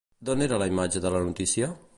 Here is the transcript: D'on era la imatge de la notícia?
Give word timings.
D'on 0.29 0.45
era 0.45 0.57
la 0.63 0.69
imatge 0.73 1.03
de 1.05 1.13
la 1.17 1.23
notícia? 1.29 1.75